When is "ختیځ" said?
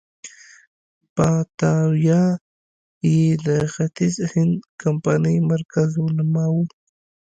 3.73-4.15